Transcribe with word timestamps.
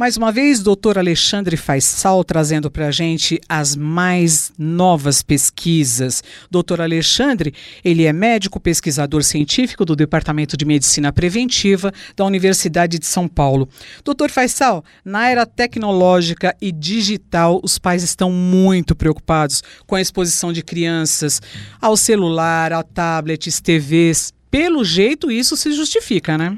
Mais 0.00 0.16
uma 0.16 0.32
vez, 0.32 0.62
doutor 0.62 0.96
Alexandre 0.96 1.58
Faisal 1.58 2.24
trazendo 2.24 2.70
para 2.70 2.86
a 2.86 2.90
gente 2.90 3.38
as 3.46 3.76
mais 3.76 4.50
novas 4.58 5.22
pesquisas. 5.22 6.24
Doutor 6.50 6.80
Alexandre, 6.80 7.52
ele 7.84 8.06
é 8.06 8.12
médico 8.14 8.58
pesquisador 8.58 9.22
científico 9.22 9.84
do 9.84 9.94
Departamento 9.94 10.56
de 10.56 10.64
Medicina 10.64 11.12
Preventiva 11.12 11.92
da 12.16 12.24
Universidade 12.24 12.98
de 12.98 13.04
São 13.04 13.28
Paulo. 13.28 13.68
Doutor 14.02 14.30
Faisal, 14.30 14.82
na 15.04 15.28
era 15.28 15.44
tecnológica 15.44 16.56
e 16.62 16.72
digital, 16.72 17.60
os 17.62 17.78
pais 17.78 18.02
estão 18.02 18.32
muito 18.32 18.96
preocupados 18.96 19.62
com 19.86 19.96
a 19.96 20.00
exposição 20.00 20.50
de 20.50 20.62
crianças 20.62 21.42
ao 21.78 21.94
celular, 21.94 22.72
a 22.72 22.82
tablets, 22.82 23.60
TVs. 23.60 24.32
Pelo 24.50 24.82
jeito, 24.82 25.30
isso 25.30 25.58
se 25.58 25.70
justifica, 25.72 26.38
né? 26.38 26.56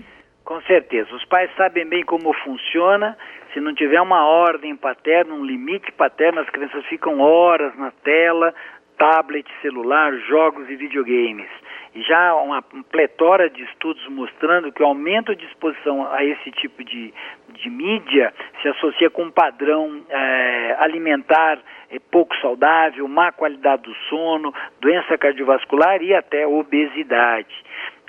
Com 0.53 0.61
certeza. 0.65 1.15
Os 1.15 1.25
pais 1.25 1.51
sabem 1.57 1.87
bem 1.87 2.05
como 2.05 2.31
funciona. 2.35 3.17
Se 3.55 3.59
não 3.59 3.75
tiver 3.75 3.99
uma 4.03 4.27
ordem 4.27 4.77
paterna, 4.77 5.33
um 5.33 5.43
limite 5.43 5.91
paterno, 5.93 6.41
as 6.41 6.51
crianças 6.51 6.85
ficam 6.89 7.21
horas 7.21 7.75
na 7.79 7.91
tela, 7.91 8.55
tablet, 8.99 9.49
celular, 9.63 10.13
jogos 10.29 10.69
e 10.69 10.77
videogames. 10.77 11.49
E 11.95 12.03
já 12.03 12.35
uma 12.35 12.61
pletora 12.61 13.49
de 13.49 13.63
estudos 13.63 14.07
mostrando 14.09 14.71
que 14.71 14.83
o 14.83 14.87
aumento 14.87 15.35
de 15.35 15.43
exposição 15.47 16.07
a 16.13 16.23
esse 16.23 16.51
tipo 16.51 16.85
de, 16.85 17.15
de 17.55 17.71
mídia 17.71 18.35
se 18.61 18.69
associa 18.69 19.09
com 19.09 19.23
um 19.23 19.31
padrão 19.31 20.03
é, 20.11 20.77
alimentar 20.81 21.61
é, 21.91 21.99
pouco 22.11 22.37
saudável, 22.43 23.09
má 23.09 23.33
qualidade 23.33 23.85
do 23.85 23.95
sono, 24.11 24.53
doença 24.81 25.17
cardiovascular 25.17 26.03
e 26.03 26.15
até 26.15 26.47
obesidade. 26.47 27.55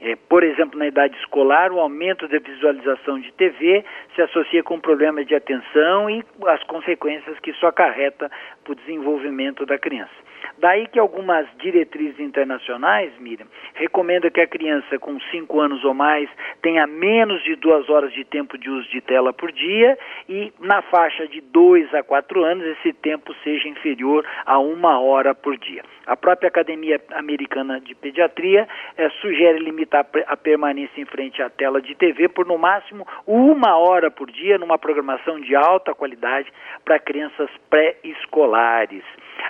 É, 0.04 0.18
por 0.28 0.44
exemplo, 0.44 0.78
na 0.78 0.86
idade 0.86 1.16
escolar, 1.20 1.72
o 1.72 1.80
aumento 1.80 2.28
da 2.28 2.38
visualização 2.38 3.22
de 3.22 3.32
TV 3.32 3.86
se 4.14 4.22
associa 4.22 4.62
com 4.62 4.78
problemas 4.78 5.26
de 5.26 5.34
atenção 5.34 6.10
e 6.10 6.22
as 6.46 6.62
consequências 6.64 7.40
que 7.40 7.52
isso 7.52 7.66
acarreta 7.66 8.30
para 8.66 8.74
o 8.74 8.76
desenvolvimento 8.76 9.66
da 9.66 9.78
criança. 9.78 10.12
Daí 10.58 10.88
que 10.88 11.00
algumas 11.00 11.48
diretrizes 11.58 12.20
internacionais, 12.20 13.12
Miriam, 13.20 13.48
recomendam 13.74 14.32
que 14.32 14.42
a 14.42 14.48
criança 14.48 15.00
com 15.00 15.20
5 15.20 15.60
anos 15.60 15.84
ou 15.84 15.94
mais 15.94 16.30
tenha 16.62 16.88
menos 16.88 17.44
de 17.44 17.56
duas 17.56 17.90
horas 17.90 18.14
de 18.14 18.24
tempo 18.24 18.58
de 18.58 18.70
uso 18.70 18.90
de 18.90 19.02
tela 19.02 19.34
por 19.34 19.52
dia 19.52 19.98
e 20.30 20.54
na 20.60 20.82
faixa 20.84 21.28
de 21.28 21.42
2 21.42 21.94
a 21.94 22.04
4 22.04 22.44
anos 22.44 22.66
esse 22.78 22.94
tempo 22.94 23.34
seja 23.44 23.68
inferior 23.68 24.26
a 24.46 24.60
uma 24.60 25.00
hora 25.00 25.34
por 25.36 25.58
dia. 25.58 25.84
A 26.06 26.18
própria 26.18 26.50
Academia 26.50 27.02
Americana 27.14 27.80
de 27.80 27.96
Pediatria 27.96 28.68
é, 28.98 29.10
sugere 29.22 29.60
limitar 29.60 30.06
a 30.28 30.36
permanência 30.36 31.02
em 31.02 31.06
frente 31.06 31.42
à 31.42 31.50
tela 31.50 31.82
de 31.82 31.96
TV 31.96 32.28
por 32.28 32.46
no 32.46 32.58
máximo 32.58 33.08
uma 33.26 33.78
hora 33.78 34.12
por 34.12 34.30
dia 34.30 34.58
numa 34.58 34.78
programação 34.78 35.40
de 35.40 35.56
alta 35.56 35.94
qualidade 35.94 36.52
para 36.84 37.00
crianças 37.00 37.50
pré-escolares. 37.70 39.04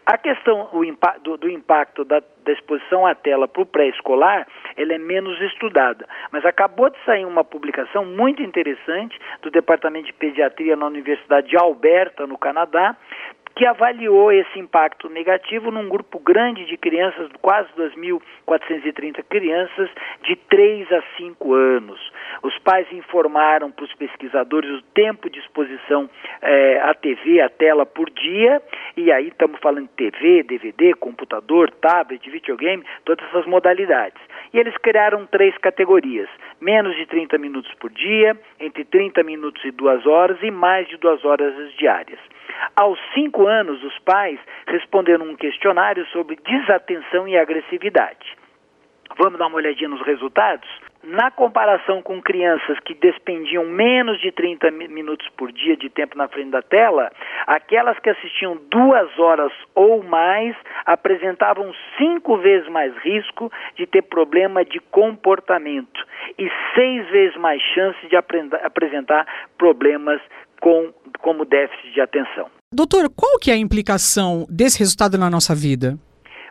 A 0.06 0.18
questão 0.18 0.70
do, 1.24 1.38
do 1.38 1.50
impacto 1.50 2.04
da, 2.04 2.22
da, 2.44 2.52
exposição 2.52 3.06
à 3.06 3.16
tela 3.16 3.48
para 3.48 3.62
o 3.62 3.66
pré-escolar, 3.66 4.48
ela 4.76 4.94
é 4.94 4.98
menos 4.98 5.40
estudada. 5.42 6.08
Mas 6.32 6.46
acabou 6.46 6.90
de 6.90 6.98
sair 7.06 7.26
uma 7.26 7.44
publicação 7.44 8.06
muito 8.06 8.42
interessante 8.42 9.18
do 9.42 9.52
Departamento 9.52 10.08
de 10.08 10.14
Pediatria 10.14 10.76
na 10.76 10.86
Universidade 10.88 11.48
de 11.48 11.58
Alberta, 11.58 12.28
no 12.28 12.38
Canadá, 12.38 12.96
que 13.56 13.66
avaliou 13.66 14.32
esse 14.32 14.60
impacto 14.60 15.10
negativo 15.10 15.70
num 15.70 15.88
grupo 15.88 16.20
grande 16.20 16.66
de 16.66 16.76
crianças, 16.76 17.30
quase 17.42 17.70
2.430 17.78 19.24
crianças, 19.30 19.90
de 20.24 20.36
3 20.36 20.92
a 20.92 21.04
5 21.18 21.54
anos. 21.54 22.00
Os 22.44 22.60
pais 22.60 22.86
informaram 22.92 23.72
para 23.72 23.86
os 23.86 23.96
pesquisadores 23.96 24.70
o 24.70 24.82
tempo 24.94 25.30
de 25.30 25.40
exposição 25.40 26.10
eh, 26.42 26.78
à 26.84 26.94
TV, 26.94 27.40
à 27.40 27.48
tela 27.48 27.86
por 27.86 28.10
dia, 28.10 28.62
e 28.98 29.10
aí 29.14 29.30
estamos 29.30 29.62
falando 29.62 29.88
de 29.88 30.12
TV, 30.12 30.44
DVD, 30.44 30.94
computador, 30.94 31.72
tablet, 31.72 32.30
videogame, 32.30 32.84
todas 33.06 33.26
essas 33.30 33.46
modalidades. 33.46 34.22
E 34.54 34.60
eles 34.60 34.76
criaram 34.80 35.26
três 35.26 35.58
categorias: 35.60 36.28
menos 36.60 36.94
de 36.98 37.06
30 37.06 37.38
minutos 37.38 37.74
por 37.76 37.90
dia, 37.90 38.38
entre 38.60 38.84
30 38.84 39.24
minutos 39.24 39.64
e 39.64 39.72
2 39.72 40.06
horas 40.06 40.38
e 40.44 40.52
mais 40.52 40.86
de 40.90 40.98
2 40.98 41.24
horas 41.24 41.54
diárias. 41.78 42.20
Aos 42.76 43.00
cinco 43.14 43.48
anos, 43.48 43.82
os 43.84 43.98
pais 44.00 44.38
responderam 44.68 45.26
um 45.26 45.36
questionário 45.38 46.06
sobre 46.08 46.36
desatenção 46.36 47.26
e 47.26 47.38
agressividade. 47.38 48.36
Vamos 49.18 49.40
dar 49.40 49.48
uma 49.48 49.58
olhadinha 49.58 49.90
nos 49.90 50.02
resultados? 50.02 50.68
Na 51.04 51.30
comparação 51.30 52.02
com 52.02 52.22
crianças 52.22 52.80
que 52.80 52.94
despendiam 52.94 53.66
menos 53.66 54.22
de 54.22 54.32
30 54.32 54.72
minutos 54.72 55.28
por 55.36 55.52
dia 55.52 55.76
de 55.76 55.90
tempo 55.90 56.18
na 56.18 56.30
frente 56.30 56.52
da 56.52 56.62
tela, 56.62 57.12
aquelas 57.46 58.00
que 58.00 58.10
assistiam 58.10 58.58
duas 58.72 59.20
horas 59.20 59.52
ou 59.76 60.02
mais 60.02 60.56
apresentavam 60.86 61.74
cinco 61.98 62.38
vezes 62.38 62.70
mais 62.70 62.96
risco 63.00 63.52
de 63.76 63.86
ter 63.86 64.04
problema 64.04 64.64
de 64.64 64.80
comportamento 64.80 66.06
e 66.40 66.50
seis 66.74 67.10
vezes 67.10 67.36
mais 67.36 67.62
chance 67.76 68.00
de 68.08 68.16
apresentar 68.16 69.28
problemas 69.58 70.22
com, 70.62 70.94
como 71.20 71.44
déficit 71.44 71.94
de 71.94 72.00
atenção. 72.00 72.48
Doutor, 72.74 73.10
qual 73.14 73.38
que 73.40 73.52
é 73.52 73.56
a 73.56 73.58
implicação 73.58 74.46
desse 74.50 74.80
resultado 74.80 75.18
na 75.18 75.30
nossa 75.30 75.54
vida? 75.54 75.98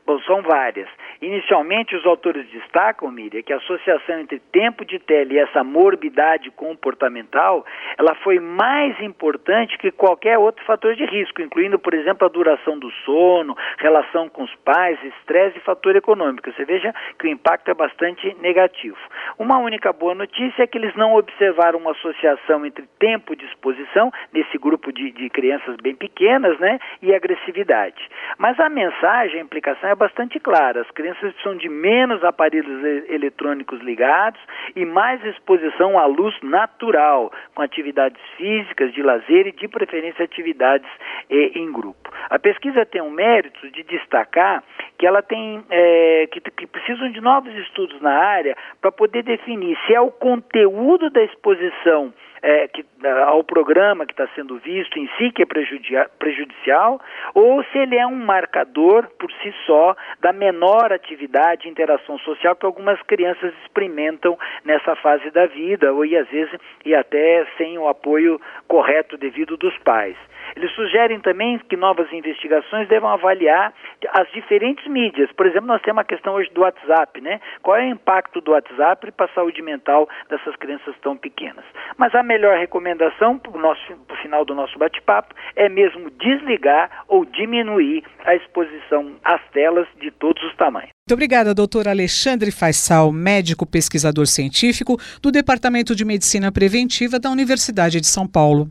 Bom, 0.06 0.20
são 0.20 0.42
várias. 0.42 0.88
Inicialmente, 1.22 1.94
os 1.94 2.04
autores 2.04 2.44
destacam, 2.50 3.08
Miriam, 3.08 3.44
que 3.44 3.52
a 3.52 3.56
associação 3.58 4.18
entre 4.18 4.40
tempo 4.40 4.84
de 4.84 4.98
tela 4.98 5.32
e 5.32 5.38
essa 5.38 5.62
morbidade 5.62 6.50
comportamental, 6.50 7.64
ela 7.96 8.12
foi 8.16 8.40
mais 8.40 9.00
importante 9.00 9.78
que 9.78 9.92
qualquer 9.92 10.36
outro 10.36 10.64
fator 10.64 10.96
de 10.96 11.04
risco, 11.04 11.40
incluindo, 11.40 11.78
por 11.78 11.94
exemplo, 11.94 12.26
a 12.26 12.30
duração 12.30 12.76
do 12.76 12.90
sono, 13.04 13.56
relação 13.78 14.28
com 14.28 14.42
os 14.42 14.52
pais, 14.64 14.98
estresse 15.04 15.58
e 15.58 15.60
fator 15.60 15.94
econômico. 15.94 16.50
Você 16.50 16.64
veja 16.64 16.92
que 17.16 17.28
o 17.28 17.30
impacto 17.30 17.70
é 17.70 17.74
bastante 17.74 18.36
negativo. 18.40 18.98
Uma 19.38 19.58
única 19.58 19.92
boa 19.92 20.16
notícia 20.16 20.64
é 20.64 20.66
que 20.66 20.76
eles 20.76 20.94
não 20.96 21.14
observaram 21.14 21.78
uma 21.78 21.92
associação 21.92 22.66
entre 22.66 22.84
tempo 22.98 23.36
de 23.36 23.44
exposição, 23.44 24.10
nesse 24.32 24.58
grupo 24.58 24.92
de, 24.92 25.12
de 25.12 25.30
crianças 25.30 25.76
bem 25.76 25.94
pequenas, 25.94 26.58
né, 26.58 26.80
e 27.00 27.14
agressividade. 27.14 28.10
Mas 28.38 28.58
a 28.58 28.68
mensagem, 28.68 29.38
a 29.38 29.44
implicação 29.44 29.88
é 29.88 29.94
bastante 29.94 30.40
clara. 30.40 30.80
As 30.80 30.90
crianças 30.90 31.11
crianças 31.12 31.32
precisam 31.32 31.56
de 31.56 31.68
menos 31.68 32.22
aparelhos 32.24 32.84
eletrônicos 33.08 33.80
ligados 33.80 34.40
e 34.74 34.84
mais 34.84 35.24
exposição 35.24 35.98
à 35.98 36.06
luz 36.06 36.34
natural, 36.42 37.32
com 37.54 37.62
atividades 37.62 38.20
físicas, 38.36 38.92
de 38.92 39.02
lazer 39.02 39.46
e, 39.46 39.52
de 39.52 39.68
preferência, 39.68 40.24
atividades 40.24 40.88
eh, 41.30 41.58
em 41.58 41.70
grupo. 41.72 42.10
A 42.30 42.38
pesquisa 42.38 42.86
tem 42.86 43.02
um 43.02 43.10
mérito 43.10 43.70
de 43.70 43.82
destacar 43.82 44.62
que 45.02 45.06
ela 45.08 45.20
tem 45.20 45.64
é, 45.68 46.28
que, 46.30 46.40
que 46.40 46.64
precisam 46.64 47.10
de 47.10 47.20
novos 47.20 47.52
estudos 47.56 48.00
na 48.00 48.12
área 48.12 48.56
para 48.80 48.92
poder 48.92 49.24
definir 49.24 49.76
se 49.84 49.92
é 49.92 50.00
o 50.00 50.12
conteúdo 50.12 51.10
da 51.10 51.24
exposição 51.24 52.14
é, 52.40 52.68
que, 52.68 52.84
ao 53.26 53.42
programa 53.42 54.06
que 54.06 54.12
está 54.12 54.28
sendo 54.36 54.58
visto 54.58 55.00
em 55.00 55.08
si 55.18 55.32
que 55.32 55.42
é 55.42 56.06
prejudicial, 56.18 57.00
ou 57.34 57.64
se 57.64 57.78
ele 57.78 57.96
é 57.96 58.06
um 58.06 58.14
marcador 58.14 59.08
por 59.18 59.28
si 59.42 59.52
só 59.66 59.96
da 60.20 60.32
menor 60.32 60.92
atividade 60.92 61.66
e 61.66 61.70
interação 61.72 62.16
social 62.18 62.54
que 62.54 62.64
algumas 62.64 63.02
crianças 63.02 63.52
experimentam 63.64 64.38
nessa 64.64 64.94
fase 64.94 65.28
da 65.32 65.46
vida, 65.46 65.92
ou 65.92 66.04
e 66.04 66.16
às 66.16 66.28
vezes 66.28 66.60
e 66.84 66.94
até 66.94 67.44
sem 67.58 67.76
o 67.76 67.88
apoio 67.88 68.40
correto 68.68 69.16
devido 69.16 69.56
dos 69.56 69.76
pais. 69.78 70.16
Eles 70.56 70.70
sugerem 70.72 71.20
também 71.20 71.58
que 71.68 71.76
novas 71.76 72.12
investigações 72.12 72.88
devam 72.88 73.10
avaliar 73.10 73.72
as 74.10 74.30
diferentes 74.32 74.86
mídias. 74.86 75.30
Por 75.32 75.46
exemplo, 75.46 75.66
nós 75.66 75.82
temos 75.82 76.02
a 76.02 76.04
questão 76.04 76.34
hoje 76.34 76.50
do 76.52 76.62
WhatsApp, 76.62 77.20
né? 77.20 77.40
Qual 77.62 77.76
é 77.76 77.86
o 77.86 77.90
impacto 77.90 78.40
do 78.40 78.52
WhatsApp 78.52 79.10
para 79.12 79.26
a 79.26 79.34
saúde 79.34 79.62
mental 79.62 80.08
dessas 80.28 80.54
crianças 80.56 80.94
tão 81.02 81.16
pequenas? 81.16 81.64
Mas 81.96 82.14
a 82.14 82.22
melhor 82.22 82.58
recomendação 82.58 83.38
para 83.38 83.50
o 83.50 84.16
final 84.22 84.44
do 84.44 84.54
nosso 84.54 84.78
bate-papo 84.78 85.34
é 85.56 85.68
mesmo 85.68 86.10
desligar 86.10 87.04
ou 87.08 87.24
diminuir 87.24 88.04
a 88.24 88.34
exposição 88.34 89.16
às 89.24 89.40
telas 89.52 89.86
de 90.00 90.10
todos 90.10 90.42
os 90.44 90.54
tamanhos. 90.56 90.90
Muito 91.08 91.14
obrigada, 91.14 91.54
doutor 91.54 91.88
Alexandre 91.88 92.52
Faisal, 92.52 93.10
médico 93.12 93.66
pesquisador 93.66 94.26
científico 94.26 94.96
do 95.20 95.32
Departamento 95.32 95.96
de 95.96 96.04
Medicina 96.04 96.52
Preventiva 96.52 97.18
da 97.18 97.28
Universidade 97.28 98.00
de 98.00 98.06
São 98.06 98.26
Paulo. 98.26 98.70